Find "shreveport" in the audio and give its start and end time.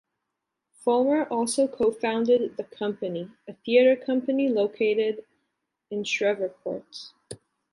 6.03-7.13